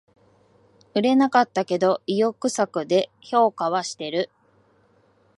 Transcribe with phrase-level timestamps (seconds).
[0.95, 4.31] 売れなかったけど意欲作で評価はしてる